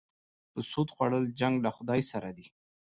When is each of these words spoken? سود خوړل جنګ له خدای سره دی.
سود 0.69 0.89
خوړل 0.95 1.25
جنګ 1.39 1.55
له 1.65 1.69
خدای 1.77 2.01
سره 2.11 2.29
دی. 2.37 2.45